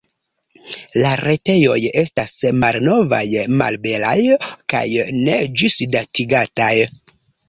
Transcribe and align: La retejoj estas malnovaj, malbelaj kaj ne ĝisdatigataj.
La 0.99 1.09
retejoj 1.19 1.75
estas 2.01 2.31
malnovaj, 2.63 3.19
malbelaj 3.59 4.15
kaj 4.73 4.81
ne 5.19 5.37
ĝisdatigataj. 5.63 6.73